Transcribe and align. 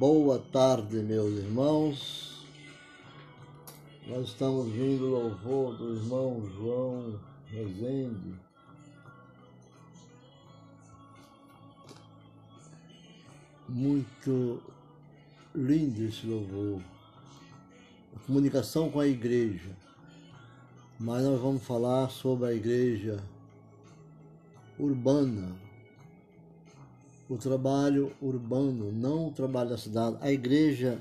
Boa 0.00 0.38
tarde, 0.38 0.96
meus 1.02 1.30
irmãos. 1.34 2.42
Nós 4.06 4.28
estamos 4.28 4.72
vindo 4.72 5.04
louvor 5.04 5.76
do 5.76 5.94
irmão 5.94 6.42
João 6.56 7.20
Rezende. 7.48 8.34
Muito 13.68 14.62
lindo 15.54 16.02
esse 16.04 16.26
louvor. 16.26 16.80
A 18.16 18.20
comunicação 18.20 18.90
com 18.90 19.00
a 19.00 19.06
igreja. 19.06 19.76
Mas 20.98 21.24
nós 21.24 21.38
vamos 21.38 21.62
falar 21.62 22.08
sobre 22.08 22.48
a 22.48 22.54
igreja 22.54 23.22
urbana, 24.78 25.54
o 27.30 27.38
trabalho 27.38 28.12
urbano, 28.20 28.90
não 28.90 29.28
o 29.28 29.32
trabalho 29.32 29.70
da 29.70 29.78
cidade, 29.78 30.16
a 30.20 30.32
igreja 30.32 31.00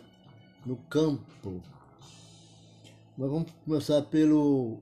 no 0.64 0.78
campo. 0.78 1.60
Nós 3.18 3.32
vamos 3.32 3.52
começar 3.66 4.04
pelo 4.04 4.78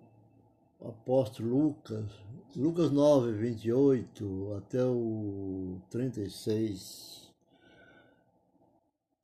apóstolo 0.81 1.67
Lucas, 1.67 2.03
Lucas 2.53 2.91
9, 2.91 3.31
28 3.31 4.55
até 4.57 4.83
o 4.83 5.79
36, 5.89 7.31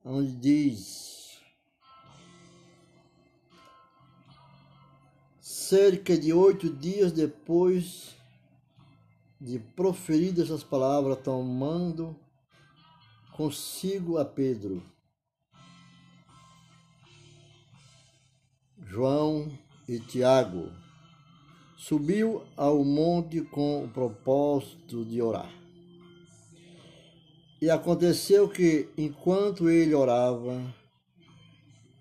onde 0.05 0.31
diz: 0.37 1.41
Cerca 5.41 6.17
de 6.17 6.31
oito 6.31 6.69
dias 6.69 7.11
depois 7.11 8.12
de 9.43 9.59
proferidas 9.59 10.49
as 10.49 10.63
palavras, 10.63 11.19
tomando 11.21 12.15
consigo 13.35 14.17
a 14.17 14.23
Pedro, 14.23 14.81
João 18.85 19.51
e 19.85 19.99
Tiago, 19.99 20.71
subiu 21.75 22.43
ao 22.55 22.85
monte 22.85 23.41
com 23.41 23.83
o 23.83 23.89
propósito 23.89 25.03
de 25.03 25.21
orar. 25.21 25.51
E 27.61 27.69
aconteceu 27.69 28.47
que, 28.47 28.87
enquanto 28.97 29.69
ele 29.69 29.93
orava, 29.93 30.73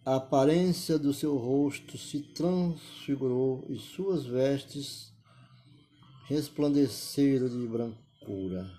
a 0.04 0.16
aparência 0.16 0.96
do 0.96 1.12
seu 1.12 1.36
rosto 1.36 1.98
se 1.98 2.20
transfigurou 2.20 3.64
e 3.68 3.78
suas 3.78 4.24
vestes 4.24 5.11
resplandeceram 6.26 7.48
de 7.48 7.66
brancura. 7.66 8.70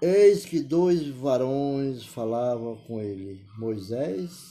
Eis 0.00 0.44
que 0.44 0.60
dois 0.60 1.06
varões 1.06 2.04
falavam 2.04 2.76
com 2.76 3.00
ele, 3.00 3.46
Moisés 3.56 4.50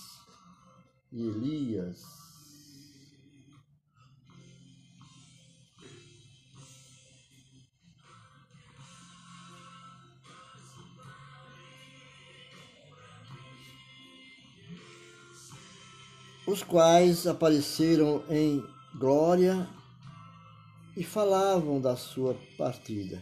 e 1.11 1.21
Elias. 1.21 2.01
Os 16.47 16.63
quais 16.63 17.27
apareceram 17.27 18.23
em 18.29 18.63
glória 18.97 19.67
e 20.95 21.03
falavam 21.03 21.79
da 21.79 21.95
sua 21.95 22.35
partida, 22.57 23.21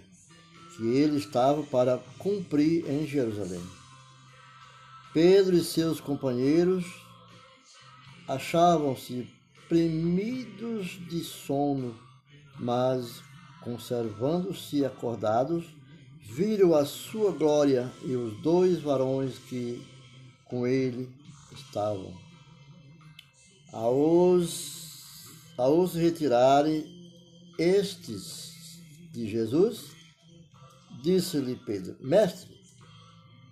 que 0.76 0.84
ele 0.88 1.18
estava 1.18 1.64
para 1.64 1.98
cumprir 2.18 2.90
em 2.90 3.06
Jerusalém. 3.06 3.62
Pedro 5.14 5.56
e 5.56 5.64
seus 5.64 6.00
companheiros 6.00 6.86
achavam-se 8.28 9.28
premidos 9.68 11.00
de 11.10 11.24
sono, 11.24 11.96
mas, 12.60 13.22
conservando-se 13.62 14.84
acordados, 14.86 15.66
viram 16.22 16.76
a 16.76 16.86
sua 16.86 17.32
glória 17.32 17.92
e 18.04 18.16
os 18.16 18.40
dois 18.42 18.80
varões 18.82 19.38
que 19.38 19.84
com 20.46 20.66
ele 20.66 21.10
estavam. 21.52 22.14
Ao 23.72 24.32
os, 24.32 25.28
ao 25.58 25.80
os 25.80 25.94
retirarem 25.94 26.99
estes 27.60 28.80
de 29.12 29.28
Jesus, 29.28 29.92
disse-lhe 31.04 31.58
Pedro: 31.58 31.98
Mestre, 32.00 32.58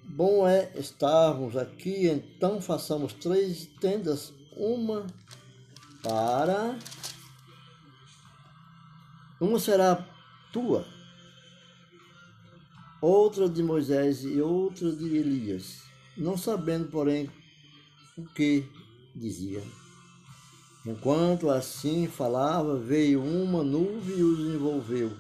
bom 0.04 0.48
é 0.48 0.72
estarmos 0.76 1.58
aqui, 1.58 2.08
então 2.08 2.62
façamos 2.62 3.14
três 3.14 3.68
tendas, 3.80 4.34
uma 4.56 5.06
para. 6.02 6.80
Uma 9.40 9.60
será 9.60 10.04
tua, 10.52 10.84
outra 13.00 13.48
de 13.48 13.62
Moisés 13.62 14.24
e 14.24 14.42
outra 14.42 14.92
de 14.92 15.16
Elias, 15.16 15.84
não 16.18 16.36
sabendo, 16.36 16.88
porém, 16.88 17.30
o 18.18 18.26
que 18.26 18.66
dizia. 19.16 19.62
Enquanto 20.88 21.50
assim 21.50 22.08
falava, 22.08 22.80
veio 22.80 23.22
uma 23.22 23.62
nuvem 23.62 24.20
e 24.20 24.24
os 24.24 24.40
envolveu, 24.40 25.12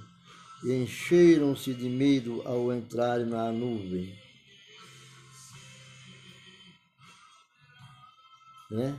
e 0.63 0.71
encheram-se 0.71 1.73
de 1.73 1.89
medo 1.89 2.41
ao 2.45 2.73
entrarem 2.73 3.25
na 3.25 3.51
nuvem. 3.51 4.17
Né? 8.71 8.97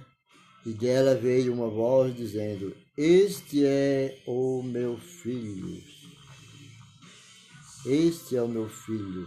E 0.66 0.74
dela 0.74 1.14
veio 1.14 1.54
uma 1.54 1.70
voz 1.70 2.14
dizendo: 2.14 2.76
Este 2.94 3.64
é 3.64 4.18
o 4.26 4.62
meu 4.62 4.98
filho. 4.98 5.82
Este 7.86 8.36
é 8.36 8.42
o 8.42 8.48
meu 8.48 8.68
filho, 8.68 9.26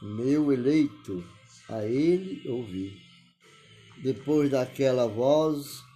meu 0.00 0.52
eleito, 0.52 1.24
a 1.68 1.84
ele 1.84 2.48
ouvi. 2.48 2.96
Depois 4.00 4.48
daquela 4.48 5.08
voz, 5.08 5.89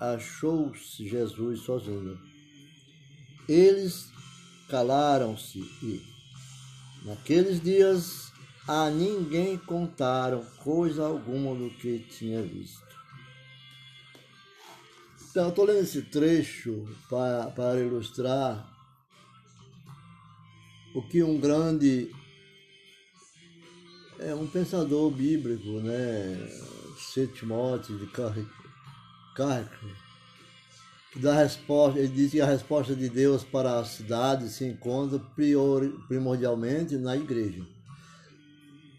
achou-se 0.00 1.06
Jesus 1.06 1.60
sozinho. 1.60 2.18
Eles 3.46 4.10
calaram-se 4.68 5.58
e, 5.82 6.02
naqueles 7.04 7.62
dias, 7.62 8.32
a 8.66 8.88
ninguém 8.88 9.58
contaram 9.58 10.44
coisa 10.58 11.06
alguma 11.06 11.54
do 11.54 11.70
que 11.70 11.98
tinha 11.98 12.40
visto. 12.40 12.88
Então, 15.30 15.50
estou 15.50 15.64
lendo 15.64 15.80
esse 15.80 16.02
trecho 16.02 16.88
para, 17.08 17.50
para 17.50 17.80
ilustrar 17.80 18.68
o 20.94 21.02
que 21.02 21.22
um 21.22 21.38
grande 21.38 22.10
é 24.18 24.34
um 24.34 24.46
pensador 24.46 25.10
bíblico, 25.10 25.80
né, 25.80 26.36
Setimote 26.98 27.92
de 27.96 28.06
Carrick, 28.08 28.59
Carrick, 29.34 29.70
que 31.12 31.18
dá 31.18 31.34
resposta, 31.34 31.98
ele 31.98 32.08
diz 32.08 32.30
que 32.30 32.40
a 32.40 32.46
resposta 32.46 32.94
de 32.94 33.08
Deus 33.08 33.42
para 33.42 33.78
a 33.78 33.84
cidade 33.84 34.48
se 34.48 34.64
encontra 34.64 35.18
primordialmente 36.08 36.96
na 36.96 37.16
igreja. 37.16 37.66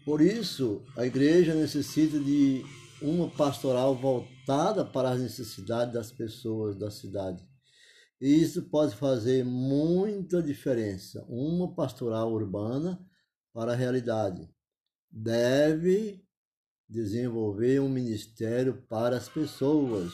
Por 0.04 0.20
isso, 0.20 0.82
a 0.96 1.06
igreja 1.06 1.54
necessita 1.54 2.18
de 2.18 2.64
uma 3.00 3.30
pastoral 3.30 3.94
voltada 3.94 4.84
para 4.84 5.10
as 5.10 5.20
necessidades 5.20 5.94
das 5.94 6.10
pessoas 6.10 6.76
da 6.76 6.90
cidade. 6.90 7.42
E 8.20 8.42
isso 8.42 8.62
pode 8.62 8.94
fazer 8.94 9.44
muita 9.44 10.42
diferença. 10.42 11.24
Uma 11.28 11.74
pastoral 11.74 12.32
urbana 12.32 13.04
para 13.52 13.72
a 13.72 13.76
realidade 13.76 14.48
deve 15.10 16.24
desenvolver 16.92 17.80
um 17.80 17.88
ministério 17.88 18.74
para 18.88 19.16
as 19.16 19.28
pessoas. 19.28 20.12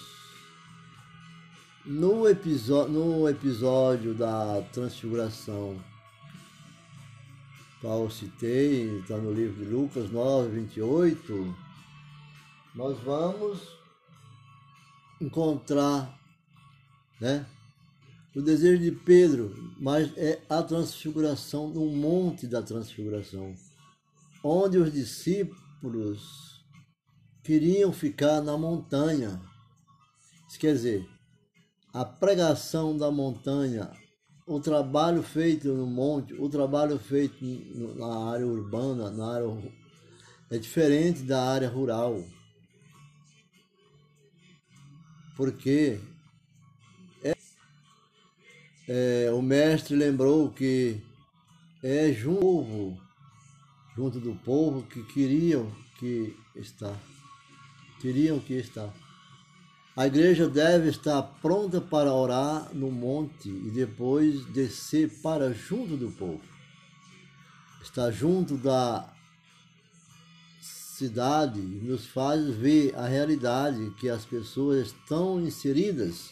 No, 1.85 2.23
no 2.89 3.29
episódio 3.29 4.15
da 4.15 4.63
Transfiguração, 4.73 5.77
qual 7.81 8.09
citei, 8.09 8.99
está 8.99 9.17
no 9.17 9.33
livro 9.33 9.65
de 9.65 9.71
Lucas 9.71 10.11
9, 10.11 10.51
28, 10.51 11.57
nós 12.75 12.99
vamos 13.01 13.61
encontrar 15.21 16.17
né, 17.21 17.45
o 18.37 18.43
desejo 18.43 18.81
de 18.83 18.93
Pedro, 18.93 19.75
mas 19.81 20.17
é 20.17 20.41
a 20.49 20.63
transfiguração, 20.63 21.69
no 21.69 21.87
monte 21.87 22.47
da 22.47 22.63
transfiguração, 22.63 23.55
onde 24.45 24.79
os 24.79 24.93
discípulos 24.93 26.58
queriam 27.49 27.91
ficar 27.95 28.43
na 28.43 28.59
montanha. 28.59 29.41
Isso 30.47 30.59
quer 30.59 30.75
dizer, 30.75 31.09
a 31.95 32.05
pregação 32.05 32.95
da 32.95 33.11
montanha, 33.11 33.91
o 34.47 34.61
trabalho 34.61 35.23
feito 35.23 35.69
no 35.69 35.87
monte, 35.87 36.35
o 36.35 36.47
trabalho 36.51 36.99
feito 36.99 37.43
na 37.97 38.33
área 38.33 38.47
urbana, 38.47 39.11
na 39.11 39.33
área 39.33 39.73
é 40.51 40.59
diferente 40.59 41.23
da 41.23 41.43
área 41.43 41.71
rural. 41.71 42.23
Porque 45.35 45.99
é, 47.25 47.35
é, 48.87 49.31
o 49.33 49.41
mestre 49.41 49.97
lembrou 49.97 50.51
que 50.51 51.01
é 51.83 52.13
junto, 52.13 53.01
junto 53.97 54.21
do 54.21 54.35
povo 54.35 54.83
que 54.83 55.03
queriam 55.05 55.73
que 55.99 56.37
está. 56.55 56.95
Queriam 58.01 58.39
que 58.39 58.55
está. 58.55 58.93
A 59.97 60.07
igreja 60.07 60.49
deve 60.49 60.91
estar 60.91 61.21
pronta 61.43 61.81
para 61.81 62.13
orar 62.13 62.73
no 62.73 62.91
monte 62.91 63.49
e 63.49 63.71
depois 63.71 64.47
descer 64.47 65.11
para 65.21 65.53
junto 65.53 65.97
do 65.97 66.11
povo. 66.13 66.41
Estar 67.83 68.13
junto 68.13 68.57
da 68.57 69.13
cidade 70.61 71.61
nos 71.61 72.07
faz 72.07 72.49
ver 72.55 72.95
a 72.95 73.09
realidade 73.09 73.91
que 73.99 74.09
as 74.09 74.25
pessoas 74.25 74.89
estão 74.89 75.41
inseridas 75.41 76.31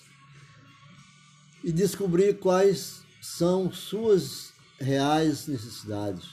e 1.65 1.73
descobrir 1.73 2.39
quais 2.39 3.03
são 3.21 3.73
suas 3.73 4.53
reais 4.79 5.49
necessidades. 5.49 6.29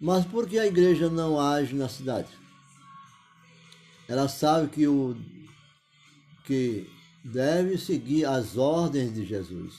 Mas 0.00 0.24
por 0.24 0.46
que 0.46 0.58
a 0.58 0.66
igreja 0.66 1.10
não 1.10 1.38
age 1.38 1.74
na 1.74 1.88
cidade? 1.88 2.45
Ela 4.08 4.28
sabe 4.28 4.68
que 4.68 4.86
o 4.86 5.16
que 6.44 6.88
deve 7.24 7.76
seguir 7.76 8.24
as 8.24 8.56
ordens 8.56 9.12
de 9.12 9.24
Jesus, 9.26 9.74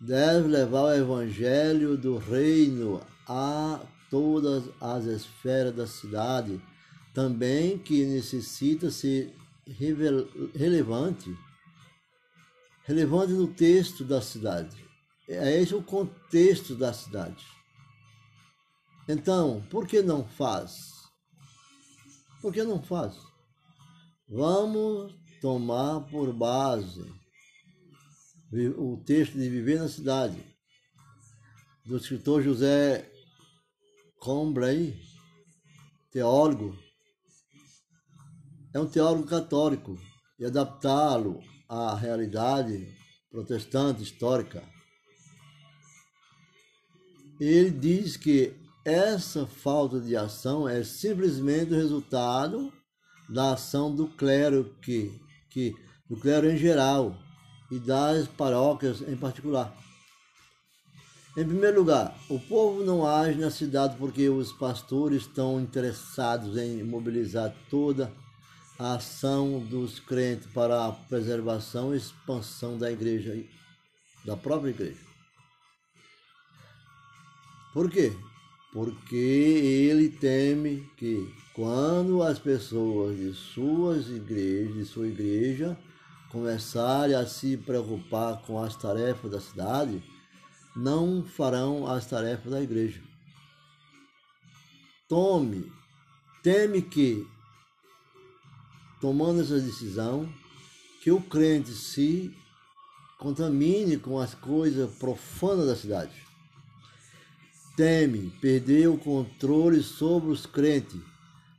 deve 0.00 0.48
levar 0.48 0.84
o 0.84 0.94
evangelho 0.94 1.96
do 1.96 2.16
reino 2.16 3.02
a 3.28 3.80
todas 4.10 4.64
as 4.80 5.04
esferas 5.04 5.74
da 5.74 5.86
cidade, 5.86 6.60
também 7.12 7.78
que 7.78 8.06
necessita 8.06 8.90
ser 8.90 9.34
relevante, 10.54 11.36
relevante 12.84 13.32
no 13.32 13.46
texto 13.48 14.02
da 14.02 14.22
cidade. 14.22 14.76
É 15.28 15.60
esse 15.60 15.74
o 15.74 15.82
contexto 15.82 16.74
da 16.74 16.92
cidade. 16.92 17.44
Então, 19.06 19.62
por 19.70 19.86
que 19.86 20.02
não 20.02 20.24
faz? 20.24 21.08
Por 22.40 22.52
que 22.52 22.64
não 22.64 22.82
faz? 22.82 23.29
Vamos 24.32 25.12
tomar 25.40 26.02
por 26.02 26.32
base 26.32 27.04
o 28.78 28.96
texto 28.98 29.32
de 29.32 29.48
Viver 29.48 29.80
na 29.80 29.88
Cidade, 29.88 30.40
do 31.84 31.96
escritor 31.96 32.40
José 32.40 33.10
Combray, 34.20 34.96
teólogo. 36.12 36.78
É 38.72 38.78
um 38.78 38.86
teólogo 38.86 39.26
católico 39.26 39.98
e 40.38 40.44
adaptá-lo 40.44 41.40
à 41.68 41.96
realidade 41.96 42.86
protestante 43.32 44.04
histórica. 44.04 44.62
Ele 47.40 47.72
diz 47.72 48.16
que 48.16 48.54
essa 48.84 49.44
falta 49.44 50.00
de 50.00 50.14
ação 50.14 50.68
é 50.68 50.84
simplesmente 50.84 51.72
o 51.72 51.76
resultado 51.76 52.72
da 53.30 53.52
ação 53.52 53.94
do 53.94 54.06
clero 54.08 54.74
que 54.82 55.18
que 55.48 55.74
do 56.08 56.16
clero 56.16 56.50
em 56.50 56.56
geral 56.56 57.16
e 57.70 57.78
das 57.78 58.26
paróquias 58.26 59.00
em 59.02 59.16
particular. 59.16 59.76
Em 61.36 61.44
primeiro 61.44 61.78
lugar, 61.78 62.18
o 62.28 62.40
povo 62.40 62.84
não 62.84 63.06
age 63.06 63.38
na 63.38 63.50
cidade 63.50 63.96
porque 63.96 64.28
os 64.28 64.52
pastores 64.52 65.22
estão 65.22 65.60
interessados 65.60 66.56
em 66.56 66.82
mobilizar 66.82 67.54
toda 67.70 68.12
a 68.76 68.94
ação 68.94 69.60
dos 69.60 70.00
crentes 70.00 70.48
para 70.52 70.86
a 70.86 70.92
preservação 70.92 71.94
e 71.94 71.98
expansão 71.98 72.76
da 72.76 72.90
igreja, 72.90 73.36
da 74.24 74.36
própria 74.36 74.70
igreja. 74.70 74.98
Por 77.72 77.88
quê? 77.88 78.12
Porque 78.72 79.16
ele 79.16 80.08
teme 80.08 80.88
que 80.96 81.28
quando 81.52 82.22
as 82.22 82.38
pessoas 82.38 83.16
de 83.16 83.34
suas 83.34 84.08
igrejas, 84.08 84.74
de 84.74 84.84
sua 84.84 85.08
igreja, 85.08 85.76
começarem 86.30 87.16
a 87.16 87.26
se 87.26 87.56
preocupar 87.56 88.40
com 88.42 88.62
as 88.62 88.76
tarefas 88.76 89.30
da 89.30 89.40
cidade, 89.40 90.02
não 90.76 91.24
farão 91.24 91.86
as 91.86 92.06
tarefas 92.06 92.50
da 92.50 92.62
igreja. 92.62 93.02
Tome, 95.08 95.70
teme 96.40 96.80
que, 96.80 97.26
tomando 99.00 99.40
essa 99.40 99.58
decisão, 99.58 100.32
que 101.02 101.10
o 101.10 101.20
crente 101.20 101.72
se 101.72 102.32
contamine 103.18 103.96
com 103.96 104.20
as 104.20 104.34
coisas 104.34 104.94
profanas 104.94 105.66
da 105.66 105.74
cidade. 105.74 106.29
Teme 107.80 108.30
perder 108.42 108.88
o 108.88 108.98
controle 108.98 109.82
sobre 109.82 110.28
os 110.28 110.44
crentes 110.44 111.00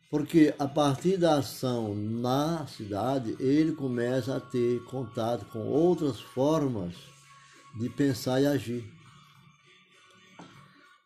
porque 0.08 0.54
a 0.60 0.68
partir 0.68 1.18
da 1.18 1.40
ação 1.40 1.96
na 1.96 2.68
cidade, 2.68 3.36
ele 3.40 3.72
começa 3.72 4.38
a 4.38 4.40
ter 4.40 4.84
contato 4.84 5.46
com 5.46 5.66
outras 5.66 6.20
formas 6.20 6.94
de 7.74 7.90
pensar 7.90 8.40
e 8.40 8.46
agir. 8.46 8.84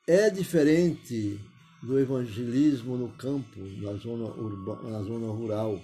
É 0.05 0.29
diferente 0.29 1.39
do 1.81 1.97
evangelismo 1.97 2.97
no 2.97 3.07
campo, 3.07 3.57
na 3.77 3.93
zona, 3.93 4.27
na 4.89 5.01
zona 5.01 5.27
rural. 5.27 5.79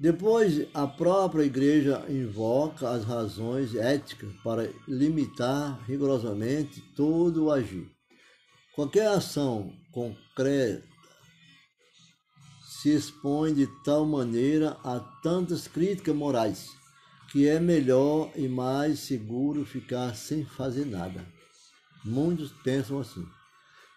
Depois, 0.00 0.68
a 0.72 0.86
própria 0.86 1.42
igreja 1.42 2.04
invoca 2.08 2.88
as 2.88 3.04
razões 3.04 3.74
éticas 3.74 4.32
para 4.44 4.72
limitar 4.86 5.82
rigorosamente 5.86 6.80
todo 6.94 7.46
o 7.46 7.50
agir. 7.50 7.90
Qualquer 8.76 9.08
ação 9.08 9.72
concreta 9.90 10.86
se 12.62 12.94
expõe 12.94 13.52
de 13.52 13.66
tal 13.82 14.06
maneira 14.06 14.76
a 14.84 15.00
tantas 15.00 15.66
críticas 15.66 16.14
morais 16.14 16.68
que 17.32 17.48
é 17.48 17.58
melhor 17.58 18.30
e 18.36 18.46
mais 18.46 19.00
seguro 19.00 19.64
ficar 19.64 20.14
sem 20.14 20.44
fazer 20.44 20.86
nada. 20.86 21.26
Muitos 22.04 22.52
pensam 22.62 23.00
assim. 23.00 23.26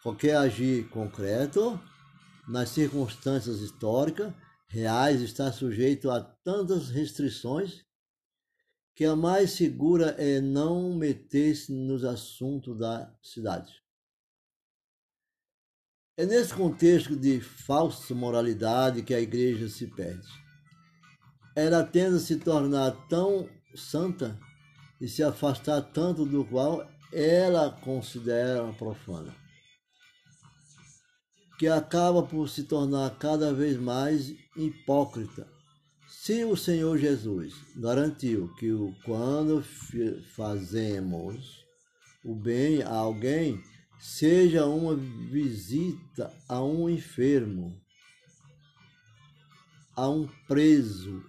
Qualquer 0.01 0.35
agir 0.35 0.89
concreto, 0.89 1.79
nas 2.47 2.69
circunstâncias 2.69 3.59
históricas 3.59 4.33
reais, 4.71 5.21
está 5.21 5.51
sujeito 5.51 6.09
a 6.09 6.21
tantas 6.21 6.89
restrições 6.89 7.85
que 8.95 9.03
a 9.03 9.15
mais 9.15 9.51
segura 9.51 10.15
é 10.17 10.39
não 10.39 10.93
meter-se 10.95 11.73
nos 11.73 12.05
assuntos 12.05 12.77
da 12.77 13.13
cidade. 13.21 13.81
É 16.17 16.25
nesse 16.25 16.53
contexto 16.53 17.15
de 17.15 17.41
falsa 17.41 18.15
moralidade 18.15 19.03
que 19.03 19.13
a 19.13 19.19
igreja 19.19 19.67
se 19.67 19.87
perde. 19.87 20.27
Ela 21.55 21.83
tende 21.83 22.15
a 22.15 22.19
se 22.19 22.37
tornar 22.37 22.91
tão 23.07 23.49
santa 23.75 24.39
e 25.01 25.07
se 25.07 25.21
afastar 25.21 25.81
tanto 25.81 26.25
do 26.25 26.45
qual 26.45 26.87
ela 27.11 27.71
considera 27.81 28.71
profana, 28.73 29.35
que 31.61 31.67
acaba 31.67 32.23
por 32.23 32.49
se 32.49 32.63
tornar 32.63 33.19
cada 33.19 33.53
vez 33.53 33.79
mais 33.79 34.33
hipócrita. 34.57 35.47
Se 36.07 36.43
o 36.43 36.57
Senhor 36.57 36.97
Jesus 36.97 37.53
garantiu 37.75 38.51
que 38.55 38.71
quando 39.05 39.63
fazemos 40.35 41.63
o 42.25 42.33
bem 42.33 42.81
a 42.81 42.89
alguém, 42.89 43.61
seja 43.99 44.65
uma 44.65 44.95
visita 44.95 46.33
a 46.49 46.63
um 46.63 46.89
enfermo, 46.89 47.79
a 49.95 50.09
um 50.09 50.27
preso, 50.47 51.23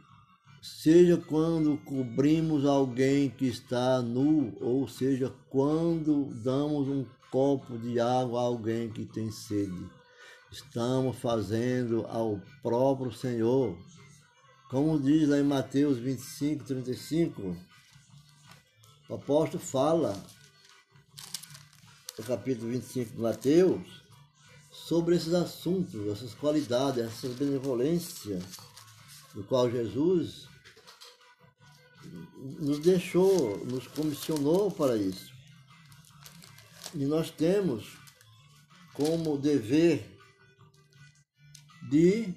seja 0.62 1.18
quando 1.18 1.76
cobrimos 1.84 2.64
alguém 2.64 3.28
que 3.28 3.48
está 3.48 4.00
nu, 4.00 4.56
ou 4.62 4.88
seja 4.88 5.30
quando 5.50 6.32
damos 6.42 6.88
um 6.88 7.04
copo 7.30 7.76
de 7.76 8.00
água 8.00 8.40
a 8.40 8.44
alguém 8.44 8.88
que 8.88 9.04
tem 9.04 9.30
sede. 9.30 10.01
Estamos 10.52 11.16
fazendo 11.16 12.04
ao 12.06 12.38
próprio 12.62 13.11
Senhor. 13.11 13.75
Como 14.68 15.00
diz 15.00 15.26
lá 15.26 15.38
em 15.38 15.42
Mateus 15.42 15.97
25, 15.97 16.62
35, 16.64 17.56
o 19.09 19.14
apóstolo 19.14 19.62
fala 19.62 20.23
no 22.18 22.25
capítulo 22.25 22.71
25 22.71 23.14
de 23.14 23.18
Mateus, 23.23 24.02
sobre 24.71 25.16
esses 25.16 25.32
assuntos, 25.32 26.06
essas 26.09 26.35
qualidades, 26.35 27.02
essas 27.02 27.35
benevolências, 27.35 28.44
do 29.35 29.42
qual 29.44 29.71
Jesus 29.71 30.47
nos 32.61 32.78
deixou, 32.80 33.56
nos 33.64 33.87
comissionou 33.87 34.71
para 34.71 34.99
isso. 34.99 35.32
E 36.94 37.06
nós 37.06 37.30
temos 37.30 37.97
como 38.92 39.38
dever 39.38 40.12
de 41.92 42.34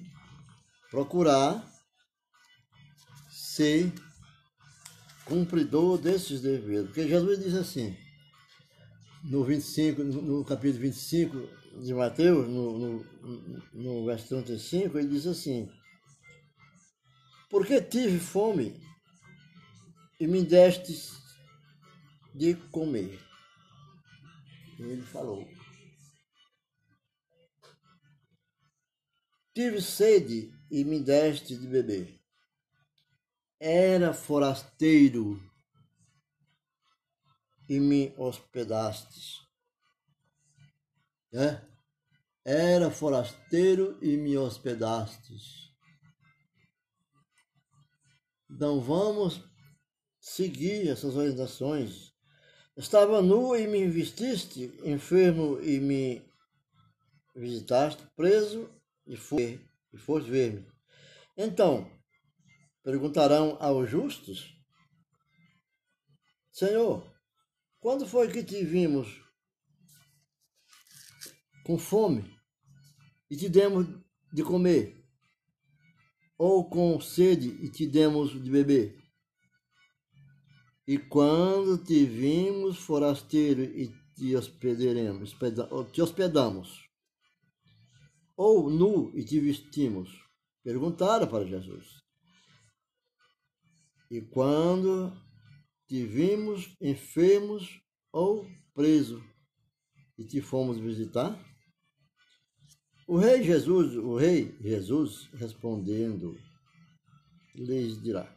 procurar 0.90 1.66
ser 3.30 3.90
cumpridor 5.24 5.96
desses 5.96 6.42
deveres. 6.42 6.88
Porque 6.88 7.08
Jesus 7.08 7.42
diz 7.42 7.54
assim, 7.54 7.96
no 9.24 9.42
25, 9.44 10.04
no 10.04 10.44
capítulo 10.44 10.82
25 10.82 11.82
de 11.82 11.94
Mateus, 11.94 12.46
no, 12.46 12.78
no, 12.78 13.62
no 13.72 14.04
verso 14.04 14.28
35, 14.28 14.98
ele 14.98 15.08
diz 15.08 15.26
assim, 15.26 15.70
porque 17.48 17.80
tive 17.80 18.18
fome 18.18 18.78
e 20.20 20.26
me 20.26 20.44
destes 20.44 21.16
de 22.34 22.54
comer. 22.70 23.18
Ele 24.78 25.00
falou. 25.00 25.55
Tive 29.56 29.80
sede 29.80 30.52
e 30.70 30.84
me 30.84 31.00
deste 31.00 31.56
de 31.56 31.66
beber. 31.66 32.20
Era 33.58 34.12
forasteiro 34.12 35.42
e 37.66 37.80
me 37.80 38.12
hospedastes. 38.18 39.40
É? 41.32 41.58
Era 42.44 42.90
forasteiro 42.90 43.98
e 44.02 44.18
me 44.18 44.36
hospedastes. 44.36 45.72
Então 48.50 48.78
vamos 48.82 49.42
seguir 50.20 50.90
essas 50.90 51.16
orientações. 51.16 52.12
Estava 52.76 53.22
nu 53.22 53.56
e 53.56 53.66
me 53.66 53.88
vestiste, 53.88 54.70
enfermo 54.84 55.58
e 55.62 55.80
me 55.80 56.30
visitaste, 57.34 58.06
preso 58.14 58.70
e, 59.06 59.16
foi, 59.16 59.60
e 59.92 59.98
foste 59.98 60.30
ver-me. 60.30 60.66
Então, 61.36 61.90
perguntarão 62.82 63.56
aos 63.60 63.88
justos, 63.88 64.56
Senhor, 66.50 67.14
quando 67.78 68.06
foi 68.06 68.32
que 68.32 68.42
te 68.42 68.64
vimos 68.64 69.22
com 71.64 71.78
fome 71.78 72.34
e 73.30 73.36
te 73.36 73.48
demos 73.48 73.86
de 74.32 74.42
comer? 74.42 75.04
Ou 76.38 76.68
com 76.68 77.00
sede 77.00 77.48
e 77.62 77.70
te 77.70 77.86
demos 77.86 78.32
de 78.42 78.50
beber? 78.50 79.02
E 80.86 80.96
quando 80.96 81.76
te 81.76 82.04
vimos 82.04 82.78
forasteiro 82.78 83.62
e 83.62 83.92
te 84.14 84.36
hospedaremos, 84.36 85.36
te 85.92 86.00
hospedamos, 86.00 86.85
ou 88.36 88.68
nu 88.68 89.10
e 89.16 89.24
te 89.24 89.40
vestimos? 89.40 90.10
Perguntaram 90.62 91.26
para 91.26 91.46
Jesus. 91.46 92.02
E 94.10 94.20
quando 94.20 95.12
te 95.86 96.04
vimos 96.04 96.76
enfermos 96.80 97.80
ou 98.12 98.46
preso 98.74 99.22
e 100.18 100.24
te 100.24 100.40
fomos 100.40 100.78
visitar? 100.78 101.38
O 103.06 103.16
rei 103.16 103.42
Jesus, 103.42 103.96
o 103.96 104.16
rei 104.16 104.56
Jesus 104.60 105.28
respondendo, 105.34 106.36
lhes 107.54 108.02
dirá: 108.02 108.34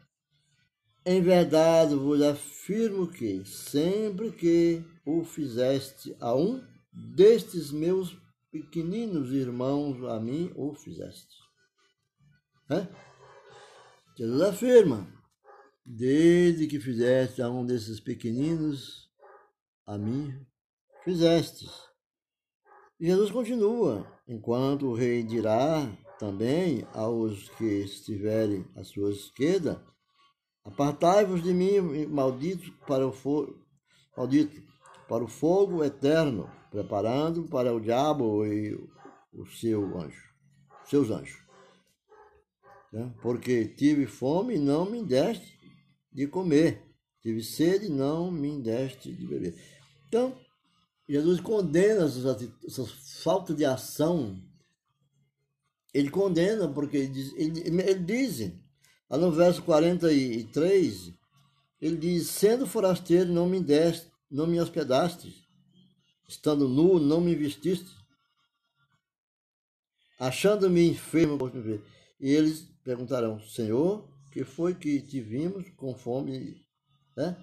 Em 1.06 1.22
verdade 1.22 1.96
vos 1.96 2.22
afirmo 2.22 3.08
que 3.08 3.44
sempre 3.46 4.32
que 4.32 4.84
o 5.06 5.24
fizeste 5.24 6.16
a 6.20 6.36
um 6.36 6.64
destes 6.94 7.72
meus 7.72 8.16
pequeninos 8.52 9.32
irmãos 9.32 10.04
a 10.04 10.20
mim 10.20 10.52
o 10.56 10.74
fizeste. 10.74 11.38
É? 12.70 12.88
Jesus 14.18 14.42
afirma, 14.42 15.08
desde 15.86 16.68
que 16.68 16.80
fizeste 16.80 17.42
a 17.42 17.50
um 17.50 17.66
desses 17.66 18.00
pequeninos, 18.00 19.10
a 19.86 19.98
mim 19.98 20.46
fizeste. 21.04 21.68
E 23.00 23.08
Jesus 23.08 23.32
continua, 23.32 24.06
enquanto 24.28 24.88
o 24.88 24.94
rei 24.94 25.24
dirá 25.24 25.90
também 26.20 26.86
aos 26.94 27.48
que 27.52 27.64
estiverem 27.64 28.68
à 28.76 28.84
sua 28.84 29.12
esquerda, 29.12 29.82
apartai-vos 30.66 31.42
de 31.42 31.54
mim, 31.54 32.06
maldito 32.08 32.72
para 32.86 33.08
o 33.08 33.12
fogo, 33.14 33.66
maldito, 34.18 34.62
para 35.08 35.24
o 35.24 35.28
fogo 35.28 35.84
eterno, 35.84 36.52
preparando 36.70 37.44
para 37.44 37.74
o 37.74 37.80
diabo 37.80 38.46
e 38.46 38.74
o 39.34 39.46
seu 39.46 40.00
anjo, 40.00 40.24
seus 40.86 41.10
anjos. 41.10 41.40
Né? 42.92 43.14
Porque 43.22 43.66
tive 43.66 44.06
fome 44.06 44.56
e 44.56 44.60
não 44.60 44.90
me 44.90 45.04
deste 45.04 45.60
de 46.12 46.28
comer, 46.28 46.82
tive 47.22 47.44
sede 47.44 47.88
e 47.88 47.90
não 47.90 48.32
me 48.32 48.62
deste 48.62 49.12
de 49.12 49.26
beber. 49.26 49.56
Então, 50.08 50.36
Jesus 51.08 51.40
condena 51.40 52.06
essas, 52.06 52.92
falta 53.24 53.54
de 53.54 53.66
ação. 53.66 54.40
Ele 55.92 56.10
condena 56.10 56.68
porque 56.68 56.98
ele 56.98 57.08
diz, 57.08 57.34
ele, 57.36 57.62
ele 57.62 58.00
diz 58.00 58.52
lá 59.10 59.18
no 59.18 59.32
verso 59.32 59.64
43, 59.64 61.14
ele 61.82 61.98
diz: 61.98 62.28
Sendo 62.28 62.68
forasteiro, 62.68 63.32
não 63.32 63.48
me 63.48 63.60
deste, 63.60 64.08
não 64.30 64.46
me 64.46 64.60
hospedaste 64.60 65.49
estando 66.30 66.70
nu, 66.70 67.00
não 67.00 67.20
me 67.20 67.34
vestiste? 67.34 67.90
Achando-me 70.20 70.88
enfermo, 70.88 71.38
me 71.52 71.62
ver. 71.62 71.84
E 72.20 72.30
eles 72.30 72.62
perguntarão, 72.84 73.40
Senhor, 73.42 74.08
que 74.32 74.44
foi 74.44 74.76
que 74.76 75.02
te 75.02 75.20
vimos 75.20 75.68
com 75.76 75.96
fome, 75.96 76.64
né? 77.18 77.36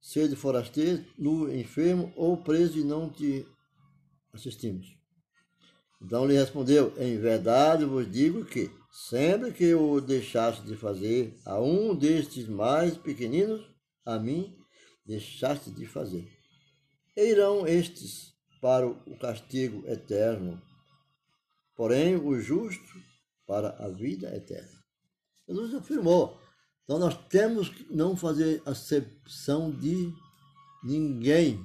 Sede 0.00 0.36
forasteiro, 0.36 1.04
nu, 1.18 1.52
enfermo 1.52 2.12
ou 2.14 2.36
preso 2.36 2.78
e 2.78 2.84
não 2.84 3.10
te 3.10 3.46
assistimos? 4.32 4.86
Então 6.00 6.26
lhe 6.26 6.34
respondeu, 6.34 6.92
em 6.98 7.18
verdade 7.18 7.86
vos 7.86 8.10
digo 8.10 8.44
que, 8.44 8.70
sempre 9.08 9.52
que 9.52 9.64
eu 9.64 10.00
deixaste 10.00 10.62
de 10.62 10.76
fazer 10.76 11.34
a 11.46 11.58
um 11.60 11.96
destes 11.96 12.46
mais 12.46 12.96
pequeninos, 12.96 13.66
a 14.04 14.18
mim 14.18 14.54
deixaste 15.06 15.70
de 15.70 15.86
fazer 15.86 16.33
irão 17.16 17.66
estes 17.66 18.34
para 18.60 18.86
o 18.86 19.18
castigo 19.18 19.86
eterno, 19.86 20.60
porém 21.76 22.16
o 22.16 22.40
justo 22.40 22.98
para 23.46 23.70
a 23.84 23.88
vida 23.88 24.34
eterna. 24.34 24.82
Jesus 25.46 25.74
afirmou. 25.74 26.40
Então 26.84 26.98
nós 26.98 27.16
temos 27.28 27.68
que 27.68 27.94
não 27.94 28.16
fazer 28.16 28.62
acepção 28.64 29.70
de 29.70 30.12
ninguém. 30.82 31.64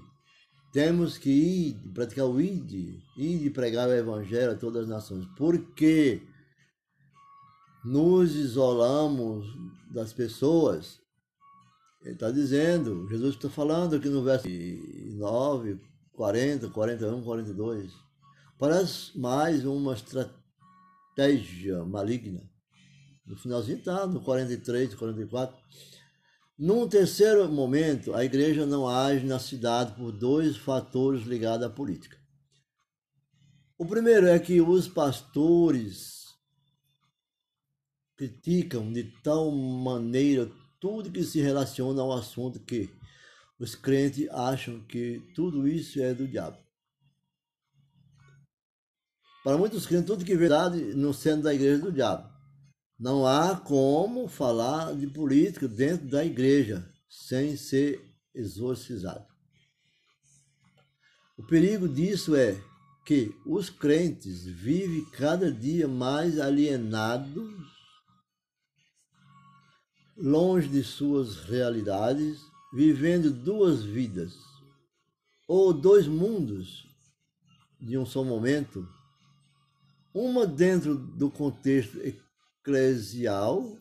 Temos 0.71 1.17
que 1.17 1.29
ir, 1.29 1.93
praticar 1.93 2.25
o 2.25 2.39
id, 2.39 2.71
ir 3.17 3.45
e 3.45 3.49
pregar 3.49 3.89
o 3.89 3.93
evangelho 3.93 4.51
a 4.51 4.55
todas 4.55 4.83
as 4.83 4.89
nações. 4.89 5.25
Porque 5.35 6.21
nos 7.83 8.35
isolamos 8.35 9.47
das 9.89 10.13
pessoas 10.13 11.01
ele 12.01 12.13
está 12.13 12.31
dizendo, 12.31 13.07
Jesus 13.09 13.35
está 13.35 13.49
falando 13.49 13.95
aqui 13.95 14.07
no 14.07 14.23
verso 14.23 14.47
9, 14.47 15.79
40, 16.13 16.69
41, 16.69 17.23
42. 17.23 17.91
Parece 18.57 19.17
mais 19.17 19.65
uma 19.65 19.93
estratégia 19.93 21.83
maligna. 21.85 22.49
No 23.25 23.35
finalzinho 23.37 23.77
está, 23.77 24.07
no 24.07 24.21
43, 24.21 24.95
44. 24.95 25.57
Num 26.57 26.87
terceiro 26.87 27.47
momento, 27.49 28.13
a 28.13 28.23
igreja 28.25 28.65
não 28.65 28.87
age 28.87 29.25
na 29.25 29.39
cidade 29.39 29.95
por 29.95 30.11
dois 30.11 30.57
fatores 30.57 31.25
ligados 31.25 31.65
à 31.65 31.69
política. 31.69 32.17
O 33.77 33.85
primeiro 33.85 34.27
é 34.27 34.37
que 34.39 34.59
os 34.59 34.87
pastores 34.87 36.25
criticam 38.17 38.91
de 38.91 39.05
tal 39.23 39.51
maneira 39.51 40.51
tudo 40.79 41.11
que 41.11 41.23
se 41.23 41.41
relaciona 41.41 42.01
ao 42.01 42.13
assunto 42.13 42.59
que 42.59 42.89
os 43.59 43.75
crentes 43.75 44.29
acham 44.29 44.79
que 44.81 45.21
tudo 45.35 45.67
isso 45.67 46.01
é 46.01 46.13
do 46.13 46.27
diabo. 46.27 46.57
Para 49.43 49.57
muitos 49.57 49.85
crentes, 49.85 50.07
tudo 50.07 50.23
que 50.23 50.33
é 50.33 50.37
verdade 50.37 50.93
no 50.93 51.13
centro 51.13 51.43
da 51.43 51.53
igreja 51.53 51.75
é 51.75 51.85
do 51.85 51.91
diabo. 51.91 52.29
Não 52.97 53.25
há 53.25 53.55
como 53.55 54.27
falar 54.27 54.95
de 54.95 55.07
política 55.07 55.67
dentro 55.67 56.07
da 56.07 56.23
igreja 56.23 56.89
sem 57.09 57.55
ser 57.55 58.01
exorcizado. 58.33 59.25
O 61.37 61.43
perigo 61.43 61.87
disso 61.87 62.35
é 62.35 62.61
que 63.05 63.33
os 63.45 63.69
crentes 63.69 64.45
vivem 64.45 65.03
cada 65.11 65.51
dia 65.51 65.87
mais 65.87 66.39
alienados 66.39 67.78
longe 70.19 70.67
de 70.67 70.83
suas 70.83 71.37
realidades, 71.45 72.41
vivendo 72.73 73.31
duas 73.31 73.83
vidas 73.83 74.35
ou 75.47 75.73
dois 75.73 76.07
mundos 76.07 76.85
de 77.79 77.97
um 77.97 78.05
só 78.05 78.23
momento, 78.23 78.87
uma 80.13 80.45
dentro 80.45 80.95
do 80.95 81.31
contexto 81.31 81.97
eclesial, 81.99 83.77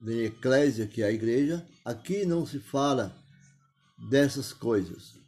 da 0.00 0.12
eclésia, 0.12 0.86
que 0.86 1.02
é 1.02 1.06
a 1.06 1.12
igreja, 1.12 1.66
aqui 1.84 2.24
não 2.24 2.46
se 2.46 2.58
fala 2.58 3.14
dessas 4.08 4.52
coisas. 4.52 5.18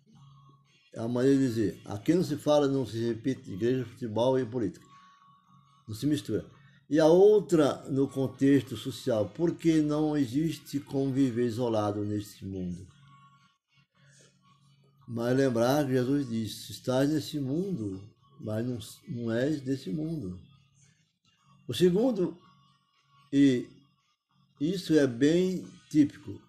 É 0.94 1.00
a 1.00 1.08
maneira 1.08 1.38
de 1.38 1.46
dizer, 1.46 1.80
aqui 1.84 2.14
não 2.14 2.24
se 2.24 2.36
fala, 2.36 2.66
não 2.66 2.86
se 2.86 2.98
repite 2.98 3.52
igreja, 3.52 3.84
futebol 3.84 4.38
e 4.38 4.46
política. 4.46 4.86
Não 5.86 5.94
se 5.94 6.06
mistura. 6.06 6.44
E 6.90 6.98
a 6.98 7.06
outra 7.06 7.84
no 7.88 8.08
contexto 8.08 8.76
social, 8.76 9.30
porque 9.36 9.80
não 9.80 10.16
existe 10.16 10.80
conviver 10.80 11.46
isolado 11.46 12.04
neste 12.04 12.44
mundo. 12.44 12.84
Mas 15.06 15.36
lembrar 15.36 15.86
que 15.86 15.92
Jesus 15.92 16.28
disse: 16.28 16.72
estás 16.72 17.08
nesse 17.08 17.38
mundo, 17.38 18.02
mas 18.40 18.66
não, 18.66 18.78
não 19.08 19.32
és 19.32 19.60
desse 19.60 19.88
mundo. 19.88 20.40
O 21.68 21.72
segundo, 21.72 22.36
e 23.32 23.68
isso 24.60 24.92
é 24.94 25.06
bem 25.06 25.64
típico 25.88 26.40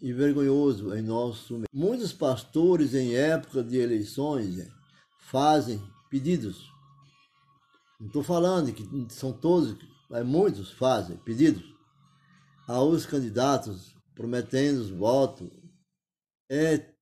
e 0.00 0.14
vergonhoso 0.14 0.94
em 0.94 1.02
nosso 1.02 1.54
meio. 1.54 1.66
Muitos 1.72 2.10
pastores, 2.10 2.94
em 2.94 3.14
época 3.14 3.62
de 3.62 3.76
eleições, 3.76 4.66
fazem 5.18 5.78
pedidos. 6.08 6.70
Não 8.00 8.06
estou 8.06 8.22
falando 8.22 8.72
que 8.72 8.84
são 9.12 9.32
todos 9.32 9.76
mas 10.10 10.26
muitos 10.26 10.72
fazem 10.72 11.16
pedidos 11.18 11.62
aos 12.66 13.06
candidatos 13.06 13.94
prometendo 14.12 14.96
voto, 14.96 15.50
é, 16.50 16.92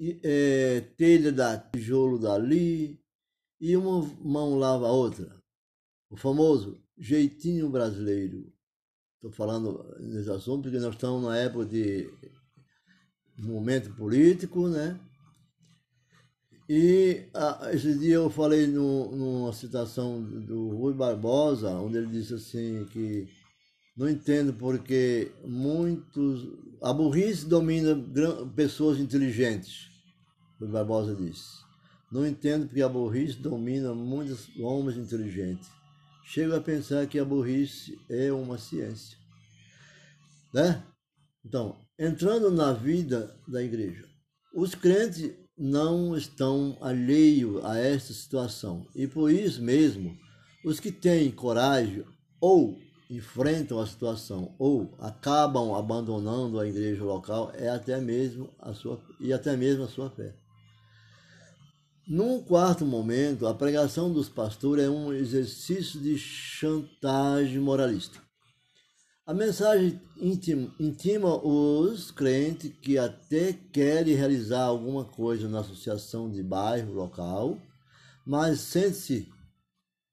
é 0.00 0.80
telha 0.96 1.30
da 1.30 1.56
tijolo 1.56 2.18
dali 2.18 3.00
e 3.60 3.76
uma 3.76 4.02
mão 4.20 4.58
lava 4.58 4.88
a 4.88 4.92
outra. 4.92 5.40
O 6.10 6.16
famoso 6.16 6.82
jeitinho 6.98 7.70
brasileiro. 7.70 8.52
Estou 9.14 9.30
falando 9.30 9.96
nesse 10.00 10.28
assunto 10.28 10.64
porque 10.64 10.80
nós 10.80 10.94
estamos 10.94 11.22
na 11.22 11.38
época 11.38 11.66
de 11.66 12.12
momento 13.38 13.94
político, 13.94 14.68
né? 14.68 15.00
E 16.74 17.28
ah, 17.34 17.68
esse 17.70 17.98
dia 17.98 18.14
eu 18.14 18.30
falei 18.30 18.66
no, 18.66 19.14
numa 19.14 19.52
citação 19.52 20.22
do 20.22 20.70
Rui 20.70 20.94
Barbosa, 20.94 21.68
onde 21.72 21.98
ele 21.98 22.06
disse 22.06 22.32
assim 22.32 22.86
que 22.86 23.28
não 23.94 24.08
entendo 24.08 24.54
porque 24.54 25.30
muitos. 25.44 26.48
A 26.80 26.90
burrice 26.90 27.44
domina 27.44 27.94
pessoas 28.56 28.98
inteligentes, 28.98 29.90
Rui 30.58 30.70
Barbosa 30.70 31.14
disse. 31.14 31.60
Não 32.10 32.26
entendo 32.26 32.64
porque 32.66 32.80
a 32.80 32.88
burrice 32.88 33.36
domina 33.36 33.94
muitos 33.94 34.48
homens 34.58 34.96
inteligentes. 34.96 35.68
Chego 36.24 36.56
a 36.56 36.60
pensar 36.62 37.06
que 37.06 37.18
a 37.18 37.24
burrice 37.24 38.00
é 38.08 38.32
uma 38.32 38.56
ciência. 38.56 39.18
Né? 40.54 40.82
Então, 41.44 41.76
entrando 41.98 42.50
na 42.50 42.72
vida 42.72 43.36
da 43.46 43.62
igreja, 43.62 44.06
os 44.54 44.74
crentes 44.74 45.41
não 45.56 46.16
estão 46.16 46.76
alheios 46.80 47.64
a 47.64 47.78
esta 47.78 48.12
situação. 48.12 48.86
E 48.94 49.06
por 49.06 49.30
isso 49.30 49.62
mesmo, 49.62 50.16
os 50.64 50.80
que 50.80 50.90
têm 50.90 51.30
coragem 51.30 52.04
ou 52.40 52.78
enfrentam 53.10 53.78
a 53.78 53.86
situação 53.86 54.54
ou 54.58 54.94
acabam 54.98 55.74
abandonando 55.74 56.58
a 56.58 56.66
igreja 56.66 57.04
local 57.04 57.52
é 57.54 57.68
até 57.68 58.00
mesmo 58.00 58.48
a 58.58 58.72
sua 58.72 58.98
e 59.20 59.32
até 59.32 59.56
mesmo 59.56 59.84
a 59.84 59.88
sua 59.88 60.10
fé. 60.10 60.34
Num 62.08 62.42
quarto 62.42 62.84
momento, 62.84 63.46
a 63.46 63.54
pregação 63.54 64.12
dos 64.12 64.28
pastores 64.28 64.84
é 64.84 64.90
um 64.90 65.12
exercício 65.12 66.00
de 66.00 66.18
chantagem 66.18 67.60
moralista. 67.60 68.18
A 69.24 69.32
mensagem 69.32 70.00
intima, 70.16 70.74
intima 70.80 71.36
os 71.46 72.10
crentes 72.10 72.72
que 72.82 72.98
até 72.98 73.52
querem 73.52 74.16
realizar 74.16 74.64
alguma 74.64 75.04
coisa 75.04 75.48
na 75.48 75.60
associação 75.60 76.28
de 76.28 76.42
bairro 76.42 76.92
local, 76.92 77.56
mas 78.26 78.58
sente-se 78.58 79.32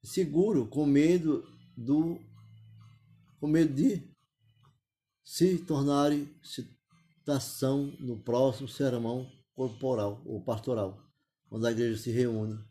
seguro 0.04 0.64
com 0.68 0.86
medo 0.86 1.44
do 1.76 2.20
com 3.40 3.48
medo 3.48 3.74
de 3.74 4.08
se 5.24 5.58
tornarem 5.58 6.32
citação 6.40 7.92
no 7.98 8.16
próximo 8.22 8.68
sermão 8.68 9.28
corporal 9.54 10.22
ou 10.24 10.40
pastoral, 10.44 11.02
quando 11.48 11.66
a 11.66 11.72
igreja 11.72 12.00
se 12.00 12.12
reúne 12.12 12.69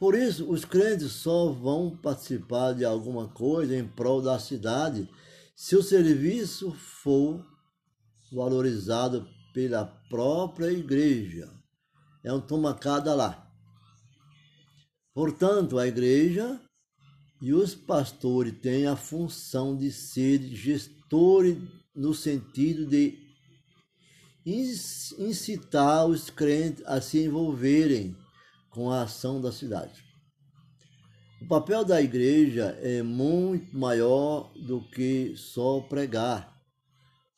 por 0.00 0.14
isso, 0.14 0.50
os 0.50 0.64
crentes 0.64 1.12
só 1.12 1.52
vão 1.52 1.94
participar 1.94 2.72
de 2.72 2.86
alguma 2.86 3.28
coisa 3.28 3.76
em 3.76 3.86
prol 3.86 4.22
da 4.22 4.38
cidade 4.38 5.06
se 5.54 5.76
o 5.76 5.82
serviço 5.82 6.72
for 6.72 7.46
valorizado 8.32 9.28
pela 9.52 9.84
própria 10.08 10.72
igreja. 10.72 11.52
É 12.24 12.32
um 12.32 12.40
toma 12.40 12.72
cada 12.72 13.14
lá. 13.14 13.46
Portanto, 15.12 15.78
a 15.78 15.86
igreja 15.86 16.58
e 17.42 17.52
os 17.52 17.74
pastores 17.74 18.58
têm 18.58 18.86
a 18.86 18.96
função 18.96 19.76
de 19.76 19.92
ser 19.92 20.40
gestores 20.54 21.58
no 21.94 22.14
sentido 22.14 22.86
de 22.86 23.18
incitar 24.46 26.06
os 26.06 26.30
crentes 26.30 26.82
a 26.86 27.02
se 27.02 27.22
envolverem 27.22 28.16
com 28.70 28.90
a 28.90 29.02
ação 29.02 29.40
da 29.40 29.52
cidade. 29.52 30.04
O 31.42 31.46
papel 31.46 31.84
da 31.84 32.00
igreja 32.00 32.78
é 32.82 33.02
muito 33.02 33.76
maior 33.76 34.52
do 34.54 34.82
que 34.90 35.34
só 35.36 35.80
pregar, 35.80 36.54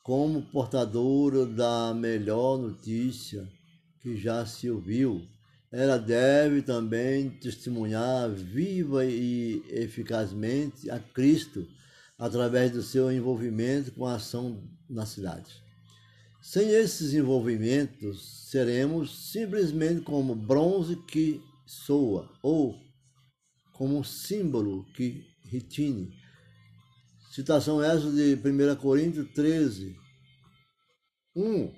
como 0.03 0.42
portadora 0.51 1.47
da 1.47 1.95
melhor 1.95 2.59
notícia 2.59 3.49
que 4.01 4.16
já 4.16 4.45
se 4.45 4.68
ouviu. 4.68 5.23
Ela 5.71 5.97
deve 5.97 6.62
também 6.62 7.31
testemunhar 7.31 8.29
viva 8.31 9.07
e 9.07 9.62
eficazmente 9.68 10.90
a 10.90 10.99
Cristo 10.99 11.66
através 12.18 12.73
do 12.73 12.83
seu 12.83 13.11
envolvimento 13.11 13.92
com 13.92 14.05
a 14.05 14.16
ação 14.16 14.68
na 14.90 15.07
cidade. 15.07 15.62
Sem 16.42 16.70
esses 16.70 17.14
envolvimentos, 17.14 18.48
seremos 18.50 19.31
simplesmente 19.31 20.00
como 20.02 20.35
bronze 20.35 20.96
que 21.07 21.40
soa 21.64 22.28
ou 22.42 22.76
como 23.72 24.05
símbolo 24.05 24.85
que 24.92 25.24
retine. 25.44 26.12
Citação 27.31 27.81
essa 27.81 28.11
de 28.11 28.35
1 28.35 28.74
Coríntios 28.76 29.31
13, 29.33 29.96
1, 31.37 31.72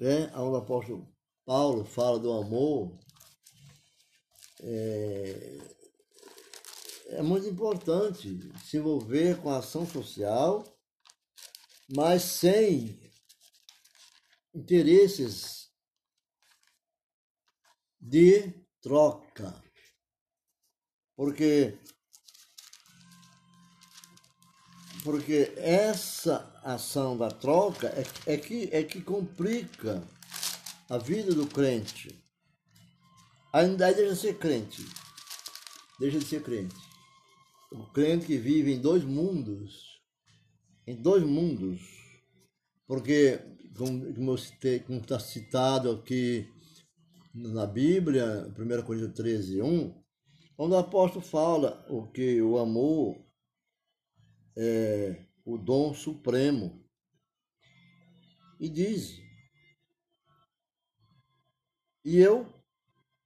né, 0.00 0.32
onde 0.34 0.50
o 0.50 0.56
apóstolo 0.56 1.08
Paulo 1.46 1.84
fala 1.84 2.18
do 2.18 2.32
amor. 2.32 2.98
É, 4.60 5.58
é 7.10 7.22
muito 7.22 7.46
importante 7.46 8.50
se 8.64 8.78
envolver 8.78 9.40
com 9.40 9.50
a 9.50 9.58
ação 9.58 9.86
social 9.86 10.73
mas 11.88 12.22
sem 12.22 13.00
interesses 14.54 15.68
de 18.00 18.52
troca. 18.80 19.62
Porque 21.16 21.78
porque 25.02 25.52
essa 25.58 26.58
ação 26.64 27.16
da 27.16 27.30
troca 27.30 27.88
é, 27.88 28.32
é, 28.32 28.36
que, 28.38 28.70
é 28.72 28.82
que 28.82 29.02
complica 29.02 30.02
a 30.88 30.96
vida 30.96 31.34
do 31.34 31.46
crente. 31.46 32.18
Ainda 33.52 33.92
deixa 33.92 34.14
de 34.14 34.20
ser 34.20 34.38
crente. 34.38 34.82
Deixa 36.00 36.18
de 36.18 36.24
ser 36.24 36.42
crente. 36.42 36.74
O 37.70 37.84
crente 37.92 38.26
que 38.26 38.38
vive 38.38 38.72
em 38.72 38.80
dois 38.80 39.04
mundos 39.04 39.93
em 40.86 40.94
dois 40.94 41.22
mundos, 41.22 41.80
porque, 42.86 43.38
como 43.74 45.00
está 45.00 45.18
citado 45.18 45.90
aqui 45.90 46.48
na 47.34 47.66
Bíblia, 47.66 48.46
1 48.56 48.82
Coríntios 48.82 49.14
13, 49.14 49.62
1, 49.62 50.04
quando 50.56 50.72
o 50.72 50.78
apóstolo 50.78 51.24
fala 51.24 51.84
o 51.88 52.06
que 52.06 52.40
o 52.40 52.58
amor 52.58 53.20
é 54.56 55.26
o 55.44 55.58
dom 55.58 55.92
supremo, 55.92 56.84
e 58.60 58.68
diz, 58.68 59.20
e 62.04 62.18
eu 62.18 62.46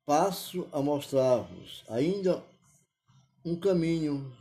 passo 0.07 0.67
a 0.73 0.81
mostrar-vos 0.81 1.85
ainda 1.89 2.43
um 3.45 3.55
caminho 3.61 4.35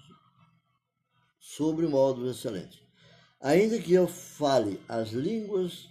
sobre 1.37 1.87
modo 1.87 2.29
excelente. 2.29 2.86
Ainda 3.39 3.79
que 3.79 3.93
eu 3.93 4.07
fale 4.07 4.81
as 4.89 5.09
línguas 5.09 5.87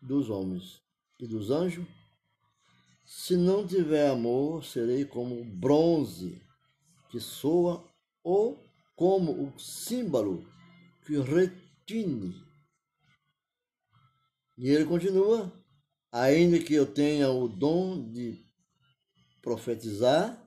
dos 0.00 0.30
homens 0.30 0.80
e 1.18 1.26
dos 1.26 1.50
anjos? 1.50 1.86
Se 3.04 3.36
não 3.36 3.66
tiver 3.66 4.08
amor, 4.08 4.64
serei 4.64 5.04
como 5.04 5.44
bronze 5.44 6.40
que 7.10 7.20
soa 7.20 7.84
ou 8.22 8.64
como 8.94 9.46
o 9.46 9.58
símbolo 9.58 10.46
que 11.04 11.18
retine. 11.18 12.34
E 14.56 14.68
ele 14.70 14.84
continua: 14.84 15.52
ainda 16.10 16.58
que 16.58 16.74
eu 16.74 16.86
tenha 16.86 17.30
o 17.30 17.48
dom 17.48 18.10
de 18.10 18.44
profetizar 19.42 20.42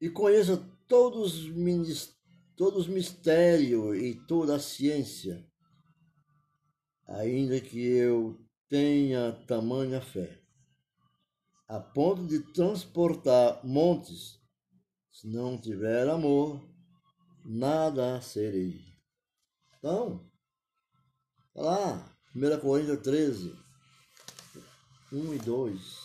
e 0.00 0.10
conheça 0.10 0.56
todos 0.86 1.44
os, 1.44 2.14
todos 2.56 2.86
os 2.86 2.88
mistérios 2.88 3.96
e 3.96 4.14
toda 4.26 4.56
a 4.56 4.60
ciência, 4.60 5.44
ainda 7.06 7.60
que 7.60 7.78
eu 7.78 8.40
tenha 8.68 9.32
tamanha 9.46 10.00
fé, 10.00 10.40
a 11.68 11.80
ponto 11.80 12.26
de 12.26 12.40
transportar 12.52 13.64
montes, 13.64 14.40
se 15.10 15.28
não 15.28 15.58
tiver 15.58 16.08
amor, 16.08 16.60
nada 17.44 18.20
serei. 18.20 18.80
Então, 19.78 20.30
tá 21.52 21.62
lá, 21.62 22.16
1 22.34 22.60
Coríntios 22.60 23.00
13, 23.02 23.56
1 25.12 25.34
e 25.34 25.38
2. 25.38 26.04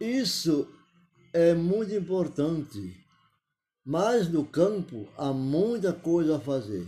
Isso 0.00 0.68
é 1.34 1.52
muito 1.52 1.92
importante, 1.92 2.96
mas 3.84 4.28
no 4.28 4.46
campo 4.46 5.08
há 5.18 5.32
muita 5.32 5.92
coisa 5.92 6.36
a 6.36 6.40
fazer. 6.40 6.86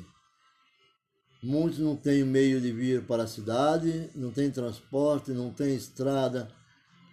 Muitos 1.42 1.80
não 1.80 1.96
têm 1.96 2.24
meio 2.24 2.60
de 2.60 2.70
vir 2.70 3.04
para 3.06 3.24
a 3.24 3.26
cidade, 3.26 4.08
não 4.14 4.30
tem 4.30 4.48
transporte, 4.48 5.32
não 5.32 5.52
tem 5.52 5.74
estrada, 5.74 6.48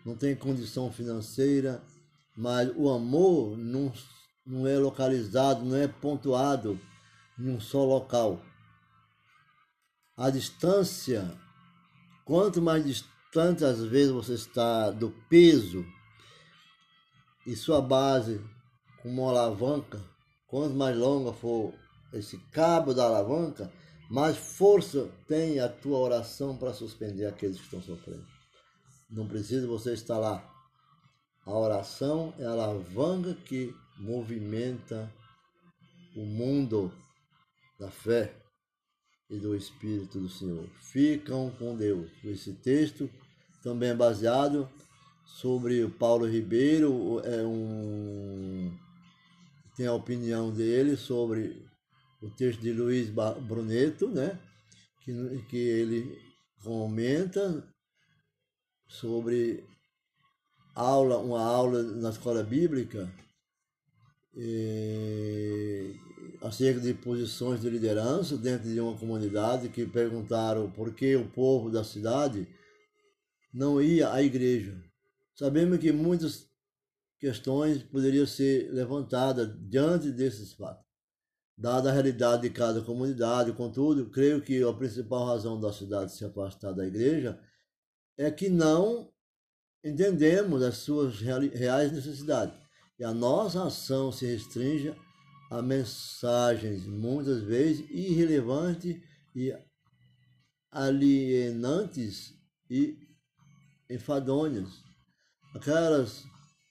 não 0.06 0.15
tem 0.15 0.36
condição 0.36 0.91
financeira, 0.91 1.82
mas 2.38 2.72
o 2.76 2.88
amor 2.88 3.58
não, 3.58 3.91
não 4.46 4.67
é 4.67 4.78
localizado, 4.78 5.65
não 5.65 5.76
é 5.76 5.88
pontuado 5.88 6.80
em 7.39 7.50
um 7.50 7.60
só 7.60 7.84
local. 7.84 8.46
A 10.15 10.30
distância, 10.30 11.36
quanto 12.26 12.62
mais 12.62 12.86
distante 12.86 13.65
às 13.65 13.84
vezes 13.84 14.12
você 14.12 14.36
está 14.36 14.91
do 14.91 15.10
peso 15.28 15.84
e 17.45 17.56
sua 17.56 17.82
base 17.82 18.41
com 19.01 19.10
uma 19.10 19.29
alavanca, 19.29 20.01
quanto 20.47 20.75
mais 20.75 20.97
longa 20.97 21.34
for 21.34 21.73
esse 22.13 22.38
cabo 22.51 22.93
da 22.93 23.06
alavanca, 23.06 23.71
mais 24.10 24.38
força 24.38 25.10
tem 25.27 25.60
a 25.60 25.67
tua 25.67 25.97
oração 25.97 26.56
para 26.56 26.73
suspender 26.73 27.25
aqueles 27.25 27.58
que 27.58 27.63
estão 27.63 27.82
sofrendo. 27.82 28.25
Não 29.10 29.27
precisa 29.27 29.67
você 29.67 29.93
estar 29.93 30.17
lá. 30.17 30.49
A 31.45 31.51
oração 31.51 32.34
é 32.38 32.45
a 32.45 32.51
alavanca 32.51 33.34
que 33.34 33.75
movimenta 33.97 35.12
o 36.15 36.25
mundo 36.25 36.91
da 37.79 37.89
fé 37.89 38.34
e 39.29 39.38
do 39.38 39.56
Espírito 39.56 40.19
do 40.19 40.29
Senhor. 40.29 40.69
Ficam 40.79 41.51
com 41.58 41.75
Deus. 41.75 42.10
Esse 42.23 42.53
texto 42.53 43.10
também 43.62 43.89
é 43.89 43.95
baseado 43.95 44.69
sobre 45.26 45.84
o 45.84 45.90
Paulo 45.90 46.26
Ribeiro, 46.26 47.20
é 47.26 47.46
um 47.46 48.78
tem 49.76 49.88
a 49.88 49.94
opinião 49.94 50.52
dele 50.52 50.96
sobre 50.96 51.66
o 52.22 52.30
texto 52.30 52.62
de 52.62 52.72
Luiz 52.72 53.10
Bruneto, 53.10 54.08
né? 54.08 54.40
que, 55.04 55.44
que 55.50 55.58
ele 55.58 56.22
comenta 56.64 57.64
sobre 58.88 59.64
aula, 60.76 61.18
uma 61.18 61.42
aula 61.42 61.84
na 61.84 62.10
escola 62.10 62.44
bíblica 62.44 63.12
e, 64.36 65.96
acerca 66.42 66.80
de 66.80 66.94
posições 66.94 67.62
de 67.62 67.70
liderança 67.70 68.38
dentro 68.38 68.70
de 68.70 68.80
uma 68.80 68.98
comunidade 68.98 69.70
que 69.70 69.86
perguntaram 69.86 70.70
por 70.72 70.94
que 70.94 71.16
o 71.16 71.30
povo 71.30 71.70
da 71.70 71.84
cidade 71.84 72.48
não 73.54 73.82
ia 73.82 74.12
à 74.12 74.22
igreja. 74.22 74.83
Sabemos 75.36 75.80
que 75.80 75.91
muitas 75.91 76.48
questões 77.19 77.82
poderiam 77.84 78.26
ser 78.26 78.72
levantadas 78.72 79.50
diante 79.69 80.12
desses 80.12 80.54
fatos. 80.54 80.84
Dada 81.58 81.89
a 81.89 81.93
realidade 81.93 82.43
de 82.43 82.50
cada 82.50 82.82
comunidade, 82.82 83.54
contudo, 83.54 84.10
creio 84.10 84.41
que 84.41 84.62
a 84.63 84.74
principal 84.74 85.26
razão 85.26 85.60
da 85.60 85.72
cidade 85.72 86.12
se 86.12 86.26
afastar 86.26 86.74
da 86.74 86.86
igreja 86.86 87.39
é 88.17 88.30
que 88.30 88.50
não 88.50 89.12
entendemos 89.84 90.62
as 90.63 90.78
suas 90.78 91.19
reais 91.19 91.91
necessidades. 91.91 92.56
E 92.98 93.04
a 93.04 93.13
nossa 93.13 93.65
ação 93.65 94.12
se 94.12 94.26
restringe 94.26 94.96
a 95.50 95.62
mensagens 95.62 96.86
muitas 96.86 97.41
vezes 97.43 97.86
irrelevantes 97.89 99.02
e 99.36 99.56
alienantes 100.72 102.34
e 102.69 102.98
enfadonhas. 103.89 104.92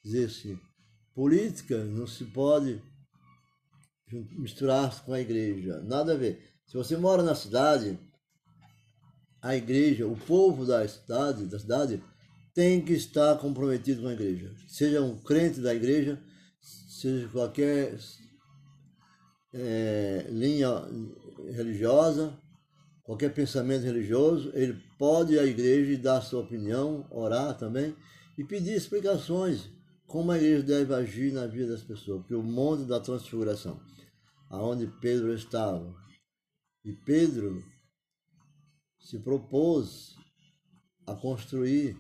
Dizer 0.05 0.27
assim, 0.27 0.59
política 1.15 1.85
não 1.85 2.07
se 2.07 2.25
pode 2.25 2.83
misturar 4.39 5.05
com 5.05 5.13
a 5.13 5.21
igreja. 5.21 5.81
Nada 5.83 6.13
a 6.13 6.17
ver. 6.17 6.53
Se 6.67 6.77
você 6.77 6.97
mora 6.97 7.23
na 7.23 7.35
cidade, 7.35 7.99
a 9.41 9.57
igreja, 9.57 10.07
o 10.07 10.17
povo 10.17 10.67
da 10.67 10.87
cidade, 10.87 11.47
da 11.47 11.59
cidade 11.59 12.03
tem 12.55 12.85
que 12.85 12.93
estar 12.93 13.39
comprometido 13.39 14.03
com 14.03 14.09
a 14.09 14.13
igreja. 14.13 14.53
Seja 14.69 15.01
um 15.01 15.17
crente 15.19 15.61
da 15.61 15.75
igreja, 15.75 16.23
seja 16.61 17.29
qualquer 17.29 17.99
é, 19.55 20.27
linha 20.29 20.69
religiosa, 21.55 22.39
qualquer 23.03 23.33
pensamento 23.33 23.85
religioso, 23.85 24.51
ele 24.55 24.81
pode 24.99 25.35
ir 25.35 25.39
à 25.39 25.45
igreja 25.45 25.93
e 25.93 25.97
dar 25.97 26.21
sua 26.21 26.43
opinião, 26.43 27.07
orar 27.11 27.57
também 27.57 27.97
e 28.37 28.45
pedir 28.45 28.75
explicações 28.75 29.71
como 30.07 30.31
a 30.31 30.37
igreja 30.37 30.63
deve 30.63 30.95
agir 30.95 31.33
na 31.33 31.47
vida 31.47 31.73
das 31.73 31.83
pessoas, 31.83 32.21
porque 32.21 32.35
o 32.35 32.43
mundo 32.43 32.87
da 32.87 33.01
transfiguração 33.01 33.81
aonde 34.53 34.87
Pedro 35.01 35.33
estava. 35.33 35.97
E 36.85 36.93
Pedro 36.93 37.65
se 39.01 39.19
propôs 39.19 40.15
a 41.07 41.15
construir 41.15 41.97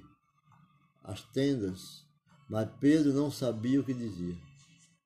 as 1.02 1.22
tendas, 1.32 2.06
mas 2.48 2.68
Pedro 2.78 3.12
não 3.14 3.30
sabia 3.30 3.80
o 3.80 3.84
que 3.84 3.94
dizia, 3.94 4.36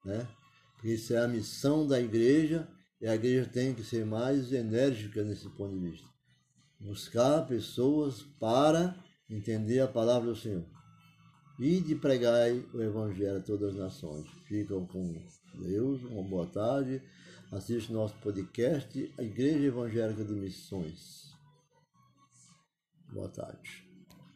né? 0.04 0.28
Porque 0.74 0.92
isso 0.92 1.14
é 1.14 1.18
a 1.24 1.28
missão 1.28 1.86
da 1.86 2.00
igreja 2.00 2.68
e 3.00 3.06
a 3.06 3.14
igreja 3.14 3.48
tem 3.48 3.74
que 3.74 3.84
ser 3.84 4.04
mais 4.04 4.52
enérgica 4.52 5.22
nesse 5.22 5.48
ponto 5.50 5.78
de 5.78 5.90
vista. 5.90 6.08
Buscar 6.80 7.46
pessoas 7.46 8.22
para 8.40 8.94
entender 9.30 9.80
a 9.80 9.88
palavra 9.88 10.30
do 10.30 10.36
Senhor. 10.36 10.75
E 11.58 11.80
de 11.80 11.94
pregar 11.94 12.50
o 12.74 12.82
Evangelho 12.82 13.38
a 13.38 13.40
todas 13.40 13.70
as 13.70 13.76
nações. 13.76 14.26
Ficam 14.46 14.86
com 14.86 15.14
Deus, 15.54 16.02
uma 16.04 16.22
boa 16.22 16.46
tarde. 16.46 17.02
Assiste 17.50 17.92
nosso 17.92 18.14
podcast, 18.16 19.12
a 19.16 19.22
Igreja 19.22 19.66
Evangélica 19.66 20.22
de 20.24 20.34
Missões. 20.34 21.34
Boa 23.10 23.28
tarde. 23.28 23.85